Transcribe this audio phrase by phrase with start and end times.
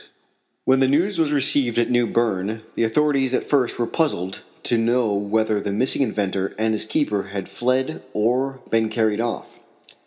[0.65, 4.79] When the news was received at New Berne, the authorities at first were puzzled to
[4.79, 9.59] know whether the missing inventor and his keeper had fled or been carried off.